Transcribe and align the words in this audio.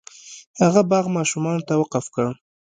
هغه 0.63 0.81
باغ 0.91 1.05
ماشومانو 1.17 1.65
ته 1.67 1.73
وقف 1.81 2.05
کړ. 2.15 2.25